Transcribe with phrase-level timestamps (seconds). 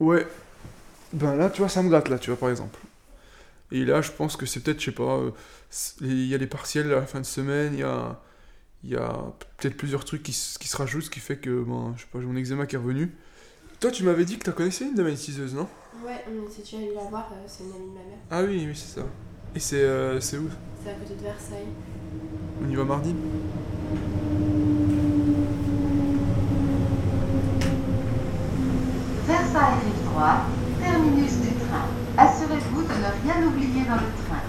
[0.00, 0.26] Ouais.
[1.12, 2.78] Ben là, tu vois, ça me gâte, là, tu vois, par exemple.
[3.70, 5.30] Et là, je pense que c'est peut-être, je sais pas, euh,
[6.00, 8.20] il y a les partiels à la fin de semaine, il y a,
[8.84, 9.16] y a
[9.56, 12.20] peut-être plusieurs trucs qui, qui se rajoutent, ce qui fait que, ben, je sais pas,
[12.20, 13.12] j'ai mon eczéma qui est revenu.
[13.80, 15.68] Toi, tu m'avais dit que tu connaissais une magnétiseuse, non?
[16.04, 18.18] Ouais, mais si tu allé la voir, euh, c'est une amie de ma mère.
[18.30, 19.06] Ah oui, oui, c'est ça.
[19.54, 20.48] Et c'est euh, c'est où?
[20.82, 21.68] C'est à côté de Versailles.
[22.62, 23.14] On y va mardi
[29.26, 30.42] Versailles rive droite,
[30.80, 31.86] terminus du train.
[32.16, 34.42] Assurez-vous de ne rien oublier dans le train.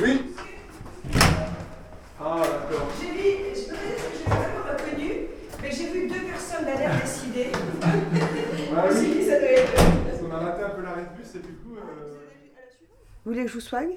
[0.00, 0.22] Oui
[2.20, 2.88] Ah, d'accord.
[3.00, 5.12] J'ai vu, je peux dire que je l'ai pas reconnu,
[5.62, 7.52] mais j'ai vu deux personnes à l'air décidées.
[7.82, 11.16] Ah Je me suis dit, ça doit être qu'on a raté un peu l'arrêt de
[11.22, 11.76] bus et du coup.
[11.76, 12.14] euh,
[13.24, 13.92] Vous voulez que je vous soigne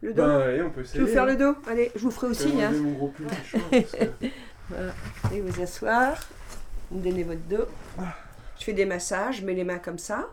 [0.00, 1.00] Le dos Bah, allez, on peut Je essayer.
[1.00, 1.26] vais vous faire hein.
[1.26, 1.54] le dos?
[1.66, 2.62] Allez, je vous ferai Je vais aussi.
[2.62, 2.72] Hein.
[2.72, 3.26] mon gros pull
[3.70, 4.26] parce que-
[4.68, 4.92] Voilà.
[5.24, 6.18] Allez vous asseoir.
[6.90, 7.66] Vous me donnez votre dos.
[8.58, 10.28] Je fais des massages, je mets les mains comme ça.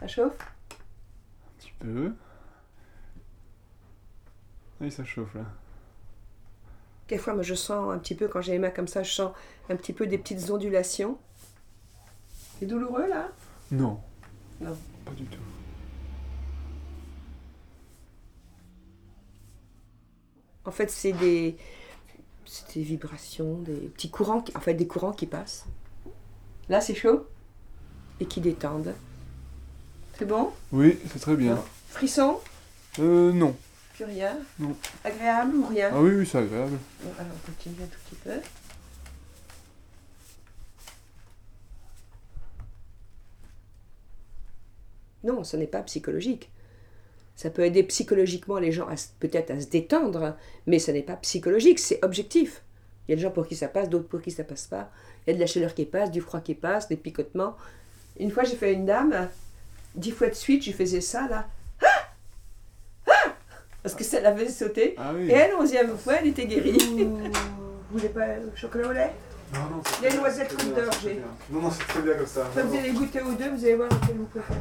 [0.00, 0.32] Ça chauffe?
[0.38, 2.12] Un petit peu.
[4.80, 5.44] Oui, ça chauffe là.
[7.06, 9.32] Quelquefois, moi, je sens un petit peu, quand j'ai les mains comme ça, je sens
[9.70, 11.18] un petit peu des petites ondulations.
[12.58, 13.28] C'est douloureux, là?
[13.70, 14.00] Non.
[14.60, 14.76] Non.
[15.04, 15.38] Pas du tout.
[20.64, 21.56] En fait, c'est des,
[22.44, 25.64] c'est des vibrations, des petits courants, qui- en fait, des courants qui passent.
[26.68, 27.26] Là, c'est chaud?
[28.18, 28.94] Et qui détendent.
[30.18, 30.50] C'est bon?
[30.72, 31.62] Oui, c'est très bien.
[31.88, 32.40] Frisson?
[32.98, 33.54] Euh, non.
[33.96, 34.76] Plus rien Non.
[35.04, 36.76] Agréable ou rien Ah oui, oui, c'est agréable.
[37.02, 38.40] Bon, alors, on continue un tout petit peu.
[45.24, 46.50] Non, ce n'est pas psychologique.
[47.36, 48.86] Ça peut aider psychologiquement les gens
[49.18, 50.36] peut-être à se détendre,
[50.66, 52.62] mais ce n'est pas psychologique, c'est objectif.
[53.08, 54.90] Il y a des gens pour qui ça passe, d'autres pour qui ça passe pas.
[55.26, 57.56] Il y a de la chaleur qui passe, du froid qui passe, des picotements.
[58.18, 59.28] Une fois, j'ai fait une dame,
[59.94, 61.48] dix fois de suite, je faisais ça, là.
[63.86, 64.96] Parce que ça l'avait sauté.
[64.98, 65.30] Ah oui.
[65.30, 66.76] Et elle, onzième fois, elle était guérie.
[67.04, 67.30] Vous
[67.92, 69.12] voulez pas le chocolat au lait?
[69.54, 70.98] Non, non, c'est Il y a très une bien, noisette c'est très Kinder, bien, c'est
[70.98, 71.14] très j'ai.
[71.14, 71.24] bien.
[71.52, 72.44] Non, non, c'est très bien comme ça.
[72.48, 74.58] Enfin, vous allez goûter aux deux, vous allez voir lequel vous préférez.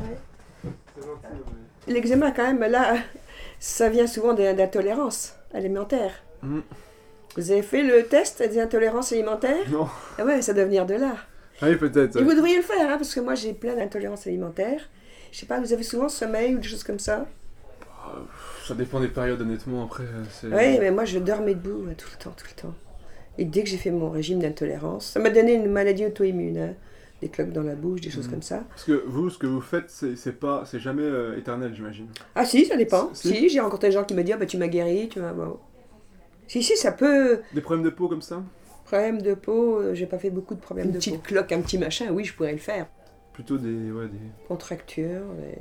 [0.63, 1.41] C'est gentil,
[1.87, 1.93] ouais.
[1.93, 2.97] L'eczéma, quand même, là,
[3.59, 6.21] ça vient souvent d'intolérances alimentaires.
[6.43, 6.59] Mm.
[7.35, 9.67] Vous avez fait le test des intolérances alimentaires?
[9.71, 9.87] Non.
[10.19, 11.15] Ah ouais, ça doit venir de là.
[11.63, 12.15] Ah oui, peut-être.
[12.15, 12.25] Et ouais.
[12.25, 14.87] vous devriez le faire, hein, parce que moi, j'ai plein d'intolérances alimentaires.
[15.31, 17.25] Je sais pas, vous avez souvent sommeil ou des choses comme ça?
[18.65, 19.83] Ça dépend des périodes, honnêtement.
[19.83, 20.47] Après, euh, c'est.
[20.47, 22.73] Oui, mais moi, je dormais debout hein, tout le temps, tout le temps.
[23.37, 26.57] Et dès que j'ai fait mon régime d'intolérance, ça m'a donné une maladie auto-immune.
[26.57, 26.73] hein.
[27.21, 28.31] Des cloques dans la bouche, des choses Mhm.
[28.33, 28.63] comme ça.
[28.69, 32.07] Parce que vous, ce que vous faites, c'est pas, c'est jamais euh, éternel, j'imagine.
[32.35, 33.09] Ah si, ça dépend.
[33.13, 33.29] Si.
[33.29, 35.31] Si, j'ai rencontré des gens qui me disent ah, bah, tu m'as guéri, tu m'as.
[35.31, 35.57] bon.
[36.47, 37.39] Si, si, ça peut.
[37.53, 38.43] Des problèmes de peau comme ça?
[38.85, 40.95] Problème de peau, euh, j'ai pas fait beaucoup de problèmes de peau.
[40.97, 42.85] Une petite cloque, un petit machin, oui, je pourrais le faire.
[43.35, 44.17] Plutôt des, ouais, des.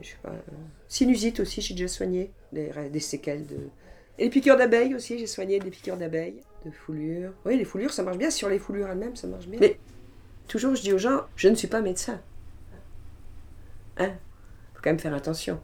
[0.00, 0.30] Je sais pas.
[0.30, 0.40] euh,
[0.86, 2.30] Sinusite aussi, j'ai déjà soigné.
[2.52, 3.56] Des, des séquelles de.
[4.16, 7.32] Et les piqûres d'abeilles aussi, j'ai soigné des piqûres d'abeilles, de foulures.
[7.44, 8.30] Oui, les foulures, ça marche bien.
[8.30, 9.58] Sur les foulures elles-mêmes, ça marche bien.
[9.60, 9.80] Mais
[10.46, 12.20] toujours, je dis aux gens, je ne suis pas médecin.
[13.96, 14.12] Hein
[14.74, 15.60] Faut quand même faire attention.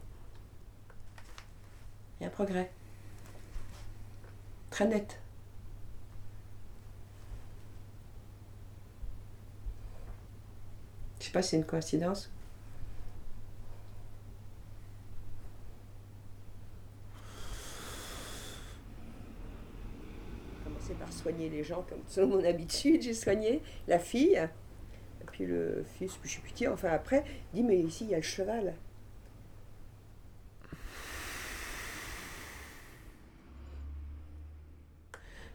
[2.19, 2.71] Il y a un progrès.
[4.69, 5.17] Très net.
[11.31, 12.29] Sais pas si c'est une coïncidence.
[20.63, 23.01] commencé par soigner les gens comme selon mon habitude.
[23.01, 24.41] J'ai soigné la fille,
[25.31, 28.17] puis le fils, je suis pitié, enfin après, il dit mais ici il y a
[28.17, 28.73] le cheval.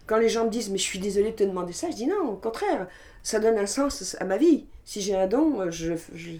[0.06, 2.06] Quand les gens me disent mais je suis désolée de te demander ça, je dis
[2.06, 2.86] non, au contraire,
[3.22, 4.66] ça donne un sens à ma vie.
[4.84, 6.32] Si j'ai un don, je, je,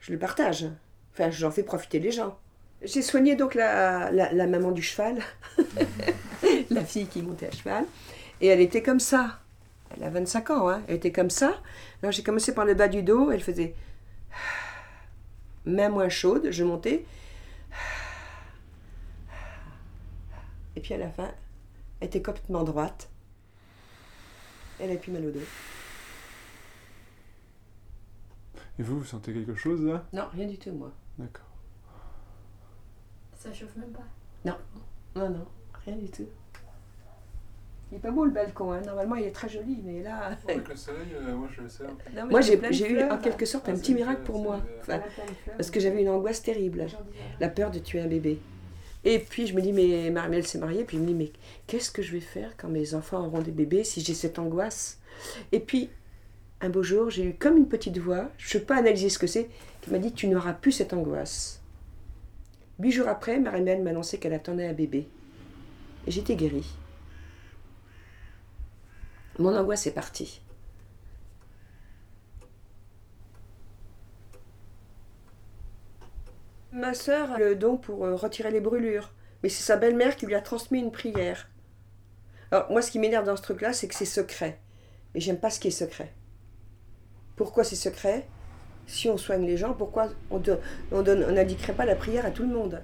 [0.00, 0.66] je le partage.
[1.12, 2.38] Enfin, j'en fais profiter les gens.
[2.82, 5.22] J'ai soigné donc la, la, la maman du cheval,
[6.70, 7.84] la fille qui montait à cheval,
[8.40, 9.40] et elle était comme ça.
[9.96, 10.82] Elle a 25 ans, hein.
[10.88, 11.54] elle était comme ça.
[12.02, 13.74] Alors j'ai commencé par le bas du dos, elle faisait
[15.64, 17.04] main moins chaude, je montais.
[20.76, 21.30] Et puis à la fin,
[22.00, 23.10] elle était complètement droite.
[24.80, 25.40] Elle a plus mal au dos.
[28.78, 30.04] Et vous, vous sentez quelque chose là?
[30.12, 30.92] Non, rien du tout, moi.
[31.18, 31.46] D'accord.
[33.36, 34.04] Ça chauffe même pas?
[34.44, 34.56] Non,
[35.16, 35.46] non,
[35.84, 36.26] rien du tout.
[37.92, 38.80] Il est pas beau le balcon, hein.
[38.80, 40.36] normalement il est très joli, mais là.
[40.48, 41.84] Avec le soleil, euh, moi je le sais.
[42.16, 44.60] Non, moi j'ai eu en quelque sorte un petit miracle pour moi.
[44.80, 45.00] Enfin,
[45.56, 46.86] parce que j'avais une angoisse terrible,
[47.38, 48.40] la peur de tuer un bébé.
[49.04, 51.32] Et puis je me dis, mais Marielle s'est mariée, puis je me dis, mais
[51.66, 54.98] qu'est-ce que je vais faire quand mes enfants auront des bébés si j'ai cette angoisse?
[55.52, 55.90] Et puis,
[56.60, 59.18] un beau jour, j'ai eu comme une petite voix, je ne peux pas analyser ce
[59.18, 59.50] que c'est,
[59.82, 61.60] qui m'a dit Tu n'auras plus cette angoisse.
[62.78, 65.06] Huit jours après, Marie-Mène m'a annoncé qu'elle attendait un bébé.
[66.06, 66.66] Et j'étais guérie.
[69.38, 70.40] Mon angoisse est partie.
[76.84, 80.26] Ma sœur a le don pour euh, retirer les brûlures, mais c'est sa belle-mère qui
[80.26, 81.48] lui a transmis une prière.
[82.50, 84.58] Alors moi, ce qui m'énerve dans ce truc-là, c'est que c'est secret.
[85.14, 86.12] Et j'aime pas ce qui est secret.
[87.36, 88.26] Pourquoi c'est secret?
[88.86, 92.52] Si on soigne les gens, pourquoi on n'indiquerait on pas la prière à tout le
[92.52, 92.82] monde?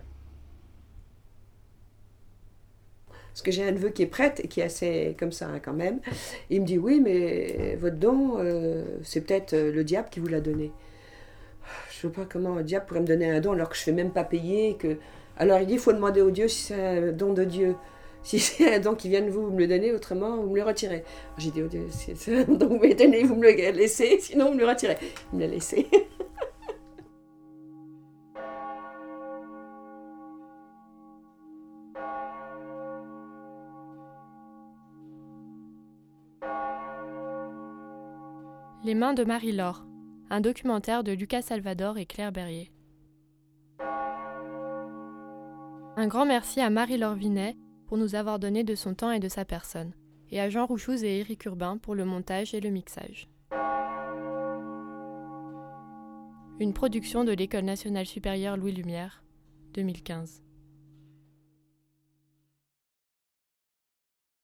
[3.10, 5.60] Parce que j'ai un neveu qui est prêtre et qui est assez comme ça hein,
[5.60, 6.00] quand même.
[6.48, 10.28] il me dit oui, mais votre don, euh, c'est peut-être euh, le diable qui vous
[10.28, 10.72] l'a donné.
[12.00, 13.82] Je ne vois pas comment un diable pourrait me donner un don alors que je
[13.82, 14.78] ne fais même pas payer.
[15.36, 17.76] Alors il dit il faut demander au Dieu si c'est un don de Dieu.
[18.22, 20.56] Si c'est un don qui vient de vous, vous me le donnez, autrement, vous me
[20.56, 21.04] le retirez.
[21.38, 24.18] J'ai dit, oh Dieu, si c'est un don vous me donnez, vous me le laissez,
[24.20, 24.98] sinon vous me le retirez.
[25.32, 25.86] Il me l'a laissé.
[38.84, 39.86] Les mains de Marie-Laure,
[40.30, 42.70] un documentaire de Lucas Salvador et Claire Berrier.
[45.96, 47.56] Un grand merci à Marie-Laure Vinet
[47.86, 49.92] pour nous avoir donné de son temps et de sa personne,
[50.30, 53.28] et à Jean Rouchouz et Éric Urbain pour le montage et le mixage.
[56.60, 59.24] Une production de l'École nationale supérieure Louis Lumière,
[59.74, 60.44] 2015.